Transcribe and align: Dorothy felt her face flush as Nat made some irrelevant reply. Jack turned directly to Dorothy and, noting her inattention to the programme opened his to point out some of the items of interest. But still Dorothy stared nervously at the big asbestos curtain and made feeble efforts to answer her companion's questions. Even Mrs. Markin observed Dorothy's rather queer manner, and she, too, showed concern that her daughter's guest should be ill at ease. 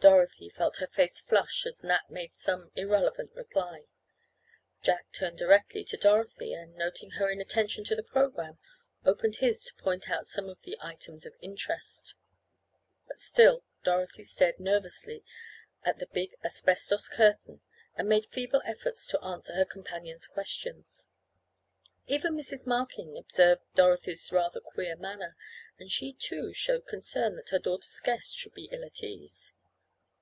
Dorothy 0.00 0.48
felt 0.48 0.78
her 0.78 0.86
face 0.86 1.20
flush 1.20 1.66
as 1.66 1.84
Nat 1.84 2.08
made 2.10 2.34
some 2.34 2.72
irrelevant 2.74 3.32
reply. 3.34 3.84
Jack 4.80 5.12
turned 5.12 5.36
directly 5.36 5.84
to 5.84 5.98
Dorothy 5.98 6.54
and, 6.54 6.74
noting 6.74 7.10
her 7.18 7.28
inattention 7.28 7.84
to 7.84 7.94
the 7.94 8.02
programme 8.02 8.58
opened 9.04 9.36
his 9.36 9.62
to 9.64 9.74
point 9.74 10.08
out 10.08 10.26
some 10.26 10.48
of 10.48 10.58
the 10.62 10.78
items 10.80 11.26
of 11.26 11.34
interest. 11.42 12.14
But 13.08 13.20
still 13.20 13.62
Dorothy 13.84 14.24
stared 14.24 14.58
nervously 14.58 15.22
at 15.82 15.98
the 15.98 16.06
big 16.06 16.34
asbestos 16.42 17.10
curtain 17.10 17.60
and 17.94 18.08
made 18.08 18.24
feeble 18.24 18.62
efforts 18.64 19.06
to 19.08 19.22
answer 19.22 19.52
her 19.56 19.66
companion's 19.66 20.26
questions. 20.26 21.08
Even 22.06 22.34
Mrs. 22.36 22.66
Markin 22.66 23.18
observed 23.18 23.64
Dorothy's 23.74 24.32
rather 24.32 24.60
queer 24.62 24.96
manner, 24.96 25.36
and 25.78 25.90
she, 25.90 26.14
too, 26.14 26.54
showed 26.54 26.86
concern 26.86 27.36
that 27.36 27.50
her 27.50 27.58
daughter's 27.58 28.00
guest 28.00 28.34
should 28.34 28.54
be 28.54 28.70
ill 28.72 28.82
at 28.82 29.02
ease. 29.02 29.52